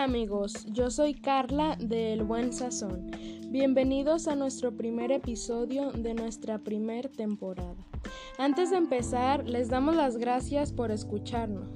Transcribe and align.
Hola 0.00 0.08
amigos, 0.08 0.64
yo 0.72 0.90
soy 0.90 1.12
Carla 1.12 1.76
del 1.78 2.22
Buen 2.22 2.54
Sazón. 2.54 3.10
Bienvenidos 3.50 4.28
a 4.28 4.34
nuestro 4.34 4.74
primer 4.74 5.12
episodio 5.12 5.92
de 5.92 6.14
nuestra 6.14 6.58
primer 6.58 7.10
temporada. 7.10 7.76
Antes 8.38 8.70
de 8.70 8.78
empezar, 8.78 9.46
les 9.46 9.68
damos 9.68 9.94
las 9.96 10.16
gracias 10.16 10.72
por 10.72 10.90
escucharnos. 10.90 11.68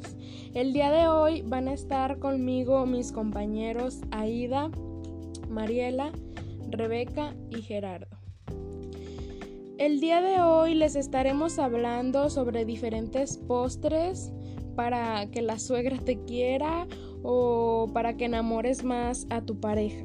El 0.54 0.72
día 0.72 0.90
de 0.90 1.06
hoy 1.06 1.42
van 1.42 1.68
a 1.68 1.74
estar 1.74 2.18
conmigo 2.18 2.86
mis 2.86 3.12
compañeros 3.12 4.00
Aida, 4.10 4.70
Mariela, 5.50 6.10
Rebeca 6.70 7.36
y 7.50 7.60
Gerardo. 7.60 8.16
El 9.76 10.00
día 10.00 10.22
de 10.22 10.40
hoy 10.40 10.74
les 10.74 10.96
estaremos 10.96 11.58
hablando 11.58 12.30
sobre 12.30 12.64
diferentes 12.64 13.36
postres 13.36 14.32
para 14.76 15.30
que 15.30 15.42
la 15.42 15.58
suegra 15.58 15.98
te 15.98 16.24
quiera 16.24 16.86
o 17.24 17.90
para 17.92 18.16
que 18.16 18.26
enamores 18.26 18.84
más 18.84 19.26
a 19.30 19.40
tu 19.40 19.58
pareja. 19.58 20.04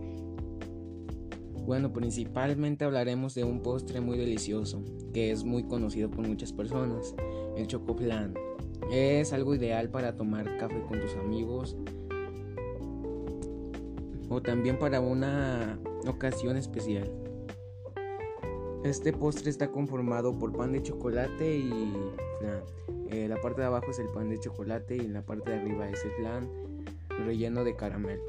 Bueno, 1.66 1.94
principalmente 1.94 2.86
hablaremos 2.86 3.36
de 3.36 3.44
un 3.44 3.62
postre 3.62 4.02
muy 4.02 4.18
delicioso, 4.18 4.84
que 5.14 5.30
es 5.30 5.44
muy 5.44 5.64
conocido 5.66 6.10
por 6.10 6.28
muchas 6.28 6.52
personas, 6.52 7.14
el 7.56 7.68
chocoplan. 7.68 8.34
Es 8.92 9.34
algo 9.34 9.54
ideal 9.54 9.90
para 9.90 10.16
tomar 10.16 10.58
café 10.58 10.82
con 10.88 11.00
tus 11.00 11.14
amigos 11.18 11.78
o 14.30 14.42
también 14.42 14.80
para 14.80 15.02
una 15.02 15.78
ocasión 16.08 16.56
especial. 16.58 17.12
Este 18.84 19.12
postre 19.12 19.50
está 19.50 19.70
conformado 19.70 20.40
por 20.40 20.56
pan 20.56 20.72
de 20.72 20.82
chocolate 20.82 21.58
y 21.58 21.94
flan. 22.40 22.64
Eh, 23.10 23.28
la 23.28 23.36
parte 23.42 23.62
de 23.62 23.68
abajo 23.68 23.92
es 23.92 24.00
el 24.00 24.08
pan 24.08 24.30
de 24.30 24.40
chocolate 24.40 24.96
y 24.96 25.02
en 25.02 25.14
la 25.14 25.24
parte 25.24 25.52
de 25.52 25.58
arriba 25.58 25.90
es 25.90 26.04
el 26.06 26.12
flan 26.12 26.69
relleno 27.26 27.64
de 27.64 27.76
caramelo. 27.76 28.24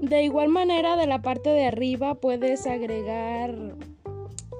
De 0.00 0.22
igual 0.22 0.48
manera, 0.48 0.96
de 0.96 1.06
la 1.06 1.22
parte 1.22 1.50
de 1.50 1.66
arriba 1.66 2.16
puedes 2.16 2.66
agregar 2.66 3.76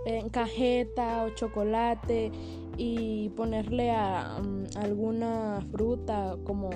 eh, 0.07 0.25
cajeta 0.31 1.25
o 1.25 1.31
chocolate 1.31 2.31
y 2.77 3.31
ponerle 3.31 3.91
a 3.91 4.41
mm, 4.43 4.65
alguna 4.77 5.61
fruta 5.71 6.37
como 6.45 6.71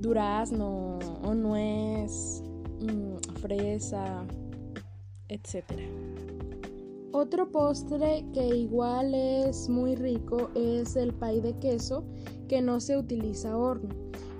durazno 0.00 0.98
o 1.22 1.34
nuez, 1.34 2.42
mm, 2.80 3.16
fresa, 3.40 4.26
etc. 5.28 5.64
Otro 7.18 7.50
postre 7.50 8.26
que 8.34 8.46
igual 8.46 9.14
es 9.14 9.70
muy 9.70 9.94
rico 9.96 10.50
es 10.54 10.96
el 10.96 11.14
pay 11.14 11.40
de 11.40 11.54
queso 11.54 12.04
que 12.46 12.60
no 12.60 12.78
se 12.78 12.98
utiliza 12.98 13.56
horno. 13.56 13.88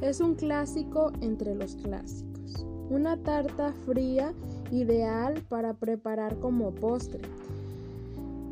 Es 0.03 0.21
un 0.21 0.35
clásico 0.35 1.11
entre 1.23 1.55
los 1.55 1.77
clásicos. 1.77 2.67
Una 2.91 3.17
tarta 3.17 3.73
fría 3.87 4.35
ideal 4.71 5.43
para 5.49 5.73
preparar 5.73 6.39
como 6.39 6.71
postre. 6.75 7.23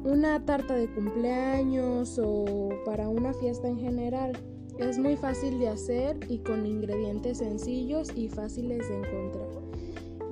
Una 0.04 0.42
tarta 0.42 0.74
de 0.74 0.90
cumpleaños 0.94 2.18
o 2.18 2.70
para 2.86 3.10
una 3.10 3.34
fiesta 3.34 3.68
en 3.68 3.78
general. 3.78 4.32
Es 4.78 4.96
muy 4.96 5.16
fácil 5.16 5.58
de 5.58 5.68
hacer 5.68 6.18
y 6.30 6.38
con 6.38 6.64
ingredientes 6.64 7.36
sencillos 7.36 8.08
y 8.16 8.30
fáciles 8.30 8.88
de 8.88 9.00
encontrar. 9.00 9.48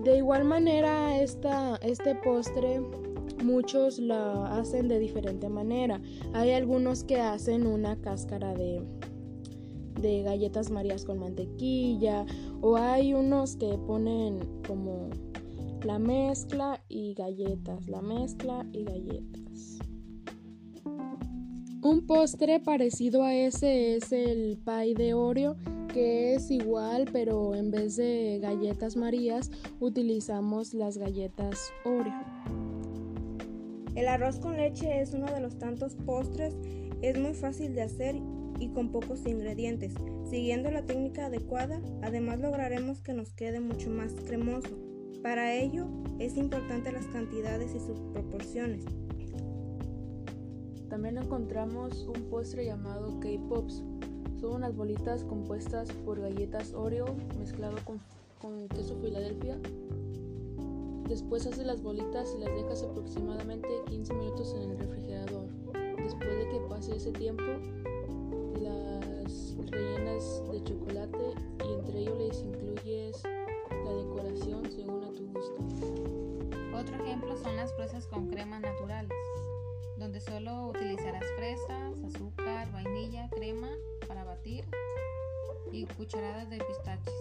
De 0.02 0.16
igual 0.16 0.44
manera, 0.44 1.20
esta, 1.20 1.76
este 1.82 2.14
postre 2.14 2.80
muchos 3.42 3.98
lo 3.98 4.44
hacen 4.44 4.88
de 4.88 4.98
diferente 4.98 5.48
manera. 5.48 6.00
Hay 6.32 6.52
algunos 6.52 7.04
que 7.04 7.20
hacen 7.20 7.66
una 7.66 8.00
cáscara 8.00 8.54
de, 8.54 8.82
de 10.00 10.22
galletas 10.22 10.70
marías 10.70 11.04
con 11.04 11.18
mantequilla 11.18 12.26
o 12.60 12.76
hay 12.76 13.14
unos 13.14 13.56
que 13.56 13.78
ponen 13.86 14.40
como 14.66 15.10
la 15.84 15.98
mezcla 15.98 16.80
y 16.88 17.14
galletas, 17.14 17.88
la 17.88 18.00
mezcla 18.00 18.66
y 18.72 18.84
galletas. 18.84 19.78
Un 21.82 22.06
postre 22.06 22.60
parecido 22.60 23.24
a 23.24 23.34
ese 23.34 23.96
es 23.96 24.12
el 24.12 24.56
pie 24.64 24.94
de 24.94 25.14
Oreo, 25.14 25.56
que 25.92 26.34
es 26.34 26.50
igual, 26.50 27.06
pero 27.12 27.56
en 27.56 27.72
vez 27.72 27.96
de 27.96 28.38
galletas 28.40 28.96
marías 28.96 29.50
utilizamos 29.80 30.74
las 30.74 30.96
galletas 30.96 31.72
Oreo. 31.84 32.61
El 33.94 34.08
arroz 34.08 34.38
con 34.38 34.56
leche 34.56 35.00
es 35.00 35.12
uno 35.12 35.26
de 35.26 35.40
los 35.40 35.58
tantos 35.58 35.94
postres, 35.96 36.54
es 37.02 37.18
muy 37.18 37.34
fácil 37.34 37.74
de 37.74 37.82
hacer 37.82 38.16
y 38.58 38.68
con 38.68 38.90
pocos 38.90 39.26
ingredientes. 39.26 39.94
Siguiendo 40.30 40.70
la 40.70 40.82
técnica 40.82 41.26
adecuada, 41.26 41.80
además 42.00 42.40
lograremos 42.40 43.00
que 43.02 43.12
nos 43.12 43.32
quede 43.32 43.60
mucho 43.60 43.90
más 43.90 44.12
cremoso. 44.26 44.70
Para 45.22 45.54
ello 45.54 45.86
es 46.18 46.36
importante 46.36 46.90
las 46.90 47.06
cantidades 47.06 47.74
y 47.74 47.80
sus 47.80 48.00
proporciones. 48.12 48.84
También 50.88 51.18
encontramos 51.18 52.06
un 52.06 52.30
postre 52.30 52.64
llamado 52.64 53.18
K-Pops. 53.20 53.84
Son 54.40 54.54
unas 54.56 54.74
bolitas 54.74 55.24
compuestas 55.24 55.90
por 56.04 56.20
galletas 56.20 56.72
Oreo 56.72 57.14
mezclado 57.38 57.76
con, 57.84 58.00
con 58.40 58.68
queso 58.68 58.98
Filadelfia. 59.00 59.58
Después 61.08 61.46
haces 61.46 61.66
las 61.66 61.82
bolitas 61.82 62.34
y 62.36 62.42
las 62.42 62.54
dejas 62.54 62.82
aproximadamente 62.82 63.68
15 63.88 64.14
minutos 64.14 64.54
en 64.54 64.70
el 64.70 64.78
refrigerador. 64.78 65.48
Después 65.96 66.38
de 66.38 66.48
que 66.48 66.60
pase 66.68 66.96
ese 66.96 67.12
tiempo, 67.12 67.42
las 68.60 69.56
rellenas 69.70 70.42
de 70.50 70.64
chocolate 70.64 71.34
y 71.64 71.72
entre 71.72 71.98
ellos 72.00 72.18
les 72.18 72.40
incluyes 72.40 73.22
la 73.24 73.92
decoración 73.92 74.70
según 74.70 75.04
a 75.04 75.12
tu 75.12 75.26
gusto. 75.28 76.12
Otro 76.74 77.04
ejemplo 77.04 77.36
son 77.36 77.56
las 77.56 77.72
fresas 77.74 78.06
con 78.06 78.28
crema 78.28 78.58
naturales, 78.60 79.16
donde 79.98 80.20
solo 80.20 80.68
utilizarás 80.68 81.24
fresas, 81.36 82.02
azúcar, 82.04 82.70
vainilla, 82.72 83.28
crema 83.30 83.70
para 84.08 84.24
batir 84.24 84.64
y 85.70 85.86
cucharadas 85.86 86.50
de 86.50 86.58
pistaches. 86.58 87.14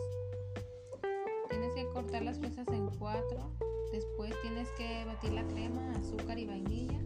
Tienes 1.49 1.73
que 1.73 1.85
cortar 1.89 2.23
las 2.23 2.39
fresas 2.39 2.67
en 2.69 2.87
cuatro, 2.97 3.51
después 3.91 4.33
tienes 4.41 4.69
que 4.77 5.05
batir 5.05 5.33
la 5.33 5.47
crema, 5.47 5.91
azúcar 5.91 6.39
y 6.39 6.45
vainilla 6.45 6.99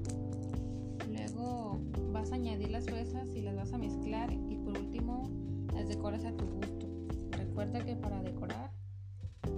Luego 1.16 1.82
vas 2.12 2.32
a 2.32 2.36
añadir 2.36 2.72
las 2.72 2.86
fresas 2.86 3.28
y 3.36 3.42
las 3.42 3.56
vas 3.56 3.74
a 3.74 3.78
mezclar 3.78 4.32
y 4.32 4.58
por 4.58 4.78
último 4.78 5.30
las 5.74 5.88
decoras 5.88 6.26
a 6.26 6.32
tu 6.36 6.46
gusto. 6.46 6.88
Recuerda 7.32 7.84
que 7.84 7.96
para 7.96 8.22
decorar 8.22 8.72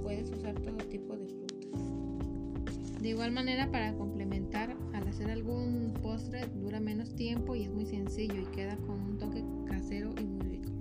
puedes 0.02 0.30
usar 0.32 0.56
todo 0.56 0.78
tipo 0.78 1.16
de 1.16 1.28
frutas. 1.28 3.02
De 3.02 3.10
igual 3.10 3.32
manera 3.32 3.72
para 3.72 3.94
complementar, 3.94 4.76
al 4.94 5.08
hacer 5.08 5.30
algún 5.30 5.94
postre 6.02 6.48
dura 6.48 6.80
menos 6.80 7.16
tiempo 7.16 7.56
y 7.56 7.64
es 7.64 7.72
muy 7.72 7.86
sencillo 7.86 8.42
y 8.42 8.46
queda 8.46 8.76
con 8.78 9.00
un 9.02 9.18
toque 9.18 9.44
casero 9.68 10.14
y 10.20 10.26
muy 10.26 10.48
rico. 10.48 10.72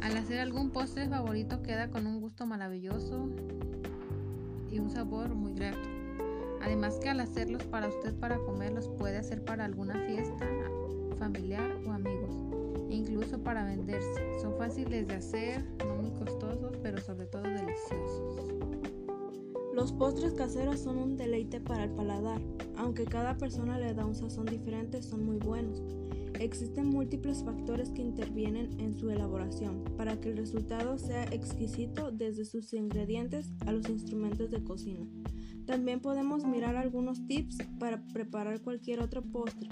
Al 0.00 0.16
hacer 0.16 0.40
algún 0.40 0.70
postre 0.70 1.08
favorito 1.08 1.62
queda 1.62 1.90
con 1.90 2.06
un 2.06 2.20
gusto 2.20 2.46
maravilloso 2.46 3.28
y 4.72 4.78
un 4.78 4.90
sabor 4.90 5.34
muy 5.34 5.54
grato. 5.54 5.88
Además 6.62 6.98
que 6.98 7.10
al 7.10 7.20
hacerlos 7.20 7.62
para 7.64 7.88
usted 7.88 8.14
para 8.14 8.38
comer 8.38 8.72
los 8.72 8.88
puede 8.88 9.18
hacer 9.18 9.44
para 9.44 9.64
alguna 9.64 9.94
fiesta 10.06 10.48
familiar 11.22 11.76
o 11.86 11.92
amigos, 11.92 12.34
incluso 12.90 13.38
para 13.38 13.64
venderse. 13.64 14.40
Son 14.40 14.56
fáciles 14.56 15.06
de 15.06 15.14
hacer, 15.14 15.64
no 15.86 15.94
muy 15.96 16.10
costosos, 16.10 16.76
pero 16.82 17.00
sobre 17.00 17.26
todo 17.26 17.42
deliciosos. 17.42 18.48
Los 19.72 19.92
postres 19.92 20.34
caseros 20.34 20.80
son 20.80 20.98
un 20.98 21.16
deleite 21.16 21.60
para 21.60 21.84
el 21.84 21.90
paladar, 21.90 22.40
aunque 22.76 23.04
cada 23.04 23.38
persona 23.38 23.78
le 23.78 23.94
da 23.94 24.04
un 24.04 24.16
sazón 24.16 24.46
diferente, 24.46 25.00
son 25.00 25.24
muy 25.24 25.36
buenos. 25.38 25.80
Existen 26.42 26.88
múltiples 26.88 27.44
factores 27.44 27.90
que 27.90 28.02
intervienen 28.02 28.80
en 28.80 28.98
su 28.98 29.10
elaboración 29.10 29.84
para 29.96 30.20
que 30.20 30.30
el 30.30 30.36
resultado 30.36 30.98
sea 30.98 31.22
exquisito 31.26 32.10
desde 32.10 32.44
sus 32.44 32.72
ingredientes 32.72 33.52
a 33.64 33.70
los 33.70 33.88
instrumentos 33.88 34.50
de 34.50 34.64
cocina. 34.64 35.06
También 35.66 36.00
podemos 36.00 36.44
mirar 36.44 36.74
algunos 36.74 37.24
tips 37.28 37.58
para 37.78 38.04
preparar 38.08 38.60
cualquier 38.60 38.98
otro 38.98 39.22
postre. 39.22 39.68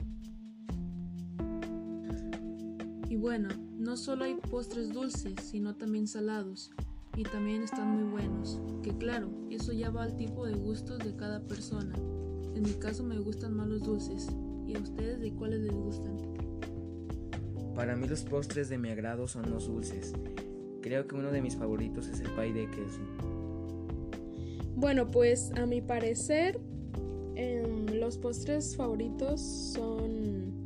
Y 3.09 3.17
bueno, 3.17 3.49
no 3.77 3.97
solo 3.97 4.23
hay 4.23 4.37
postres 4.37 4.93
dulces, 4.93 5.35
sino 5.43 5.75
también 5.75 6.07
salados. 6.07 6.71
Y 7.17 7.25
también 7.25 7.65
están 7.65 7.97
muy 7.97 8.13
buenos. 8.13 8.61
Que 8.85 8.97
claro, 8.97 9.29
eso 9.51 9.73
ya 9.73 9.91
va 9.91 10.05
al 10.05 10.17
tipo 10.17 10.47
de 10.47 10.55
gustos 10.55 11.01
de 11.01 11.17
cada 11.17 11.45
persona. 11.49 11.97
En 12.55 12.63
mi 12.63 12.75
caso 12.75 13.03
me 13.03 13.19
gustan 13.19 13.57
más 13.57 13.67
los 13.67 13.83
dulces. 13.83 14.29
¿Y 14.69 14.77
a 14.77 14.79
ustedes 14.79 15.19
de 15.19 15.33
cuáles 15.33 15.63
les 15.63 15.75
gustan? 15.75 16.40
Para 17.81 17.97
mí 17.97 18.07
los 18.07 18.25
postres 18.25 18.69
de 18.69 18.77
mi 18.77 18.91
agrado 18.91 19.27
son 19.27 19.51
los 19.51 19.67
dulces. 19.67 20.13
Creo 20.83 21.09
que 21.09 21.15
uno 21.15 21.31
de 21.33 21.41
mis 21.41 21.57
favoritos 21.57 22.09
es 22.09 22.21
el 22.21 22.29
pay 22.33 22.53
de 22.53 22.67
queso. 22.67 23.01
Bueno, 24.77 25.11
pues 25.11 25.51
a 25.57 25.65
mi 25.65 25.81
parecer 25.81 26.61
em, 27.37 27.87
los 27.95 28.19
postres 28.19 28.77
favoritos 28.77 29.41
son 29.41 30.63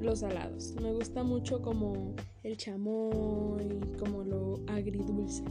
los 0.00 0.20
salados. 0.20 0.74
Me 0.80 0.90
gusta 0.90 1.22
mucho 1.22 1.60
como 1.60 2.14
el 2.42 2.56
chamoy, 2.56 3.82
como 3.98 4.24
lo 4.24 4.62
agridulce. 4.68 5.44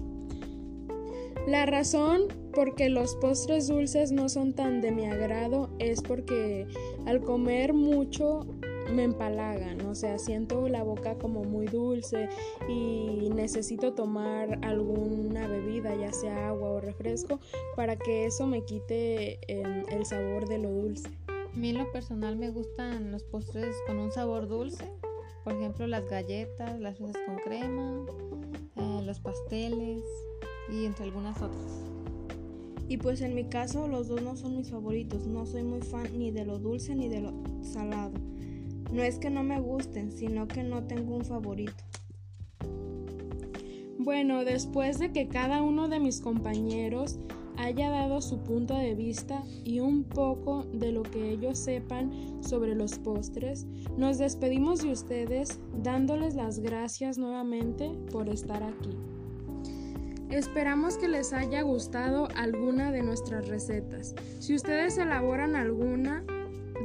La 1.48 1.68
razón 1.68 2.24
por 2.54 2.74
que 2.74 2.90
los 2.90 3.16
postres 3.18 3.68
dulces 3.68 4.12
no 4.12 4.30
son 4.30 4.54
tan 4.54 4.82
de 4.82 4.92
mi 4.92 5.06
agrado 5.06 5.70
es 5.78 6.02
porque 6.02 6.66
al 7.06 7.22
comer 7.22 7.74
mucho 7.74 8.48
me 8.94 9.04
empalagan, 9.04 9.82
o 9.86 9.96
sea, 9.96 10.18
siento 10.18 10.68
la 10.70 10.84
boca 10.84 11.18
como 11.18 11.44
muy 11.44 11.66
dulce 11.68 12.30
y 12.68 13.30
necesito 13.34 13.94
tomar 13.94 14.60
alguna 14.64 15.48
bebida, 15.48 15.96
ya 15.96 16.12
sea 16.12 16.50
agua 16.50 16.70
o 16.72 16.80
refresco, 16.80 17.40
para 17.76 17.96
que 17.96 18.26
eso 18.26 18.48
me 18.48 18.64
quite 18.64 19.40
em, 19.48 19.84
el 19.90 20.06
sabor 20.06 20.48
de 20.48 20.58
lo 20.58 20.72
dulce. 20.72 21.10
A 21.28 21.58
mí 21.58 21.70
en 21.70 21.78
lo 21.78 21.92
personal 21.92 22.36
me 22.36 22.50
gustan 22.50 23.12
los 23.12 23.24
postres 23.24 23.76
con 23.88 23.98
un 23.98 24.12
sabor 24.12 24.48
dulce, 24.48 24.92
por 25.44 25.54
ejemplo 25.54 25.88
las 25.88 26.08
galletas, 26.08 26.80
las 26.80 26.98
fresas 26.98 27.22
con 27.26 27.38
crema, 27.38 28.06
eh, 28.76 29.02
los 29.04 29.20
pasteles, 29.20 30.04
y 30.70 30.86
entre 30.86 31.06
algunas 31.06 31.42
otras. 31.42 31.84
Y 32.88 32.98
pues 32.98 33.22
en 33.22 33.36
mi 33.36 33.46
caso 33.46 33.88
los 33.88 34.08
dos 34.08 34.22
no 34.22 34.36
son 34.36 34.56
mis 34.56 34.70
favoritos, 34.70 35.28
no 35.28 35.46
soy 35.46 35.64
muy 35.64 35.82
fan 35.82 36.08
ni 36.18 36.32
de 36.32 36.46
lo 36.46 36.58
dulce 36.58 36.96
ni 36.96 37.10
de 37.10 37.22
lo 37.22 37.34
salado. 37.62 38.14
No 38.92 39.04
es 39.04 39.20
que 39.20 39.30
no 39.30 39.44
me 39.44 39.60
gusten, 39.60 40.12
sino 40.12 40.48
que 40.48 40.64
no 40.64 40.84
tengo 40.84 41.16
un 41.16 41.26
favorito. 41.26 41.84
Bueno, 44.00 44.46
después 44.46 45.00
de 45.00 45.12
que 45.12 45.28
cada 45.28 45.62
uno 45.62 45.90
de 45.90 46.00
mis 46.00 46.22
compañeros 46.22 47.20
haya 47.58 47.90
dado 47.90 48.22
su 48.22 48.40
punto 48.44 48.76
de 48.76 48.96
vista 48.96 49.44
y 49.66 49.80
un 49.80 50.04
poco 50.04 50.64
de 50.72 50.92
lo 50.92 51.04
que 51.04 51.32
ellos 51.32 51.58
sepan 51.58 52.12
sobre 52.42 52.76
los 52.76 53.00
postres, 53.00 53.66
nos 53.98 54.18
despedimos 54.18 54.84
de 54.84 54.92
ustedes 54.92 55.60
dándoles 55.84 56.36
las 56.36 56.60
gracias 56.60 57.18
nuevamente 57.18 57.92
por 58.12 58.30
estar 58.30 58.64
aquí. 58.64 58.92
Esperamos 60.30 60.98
que 60.98 61.08
les 61.08 61.34
haya 61.34 61.62
gustado 61.62 62.28
alguna 62.36 62.92
de 62.92 63.02
nuestras 63.02 63.48
recetas. 63.48 64.14
Si 64.40 64.54
ustedes 64.56 64.98
elaboran 64.98 65.56
alguna 65.56 66.24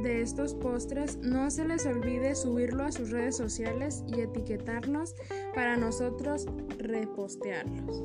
de 0.03 0.21
estos 0.21 0.53
postres, 0.53 1.17
no 1.17 1.49
se 1.49 1.65
les 1.65 1.85
olvide 1.85 2.35
subirlo 2.35 2.83
a 2.83 2.91
sus 2.91 3.09
redes 3.09 3.37
sociales 3.37 4.03
y 4.07 4.19
etiquetarnos 4.19 5.15
para 5.55 5.77
nosotros 5.77 6.45
repostearlos. 6.77 8.03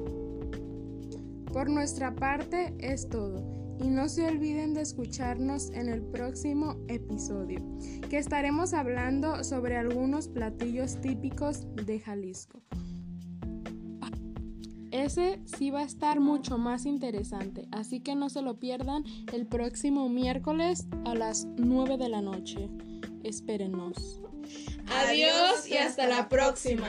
Por 1.52 1.68
nuestra 1.68 2.14
parte 2.14 2.74
es 2.78 3.08
todo 3.08 3.42
y 3.80 3.88
no 3.88 4.08
se 4.08 4.26
olviden 4.26 4.74
de 4.74 4.82
escucharnos 4.82 5.70
en 5.70 5.88
el 5.88 6.02
próximo 6.02 6.76
episodio, 6.88 7.60
que 8.08 8.18
estaremos 8.18 8.74
hablando 8.74 9.42
sobre 9.44 9.76
algunos 9.76 10.28
platillos 10.28 11.00
típicos 11.00 11.66
de 11.74 12.00
Jalisco. 12.00 12.62
Ese 14.98 15.38
sí 15.44 15.70
va 15.70 15.80
a 15.80 15.84
estar 15.84 16.18
mucho 16.18 16.58
más 16.58 16.84
interesante, 16.84 17.68
así 17.70 18.00
que 18.00 18.16
no 18.16 18.28
se 18.28 18.42
lo 18.42 18.58
pierdan 18.58 19.04
el 19.32 19.46
próximo 19.46 20.08
miércoles 20.08 20.88
a 21.04 21.14
las 21.14 21.46
9 21.56 21.98
de 21.98 22.08
la 22.08 22.20
noche. 22.20 22.68
Espérenos. 23.22 24.20
Adiós 24.90 25.68
y 25.68 25.76
hasta 25.76 26.08
la 26.08 26.28
próxima. 26.28 26.88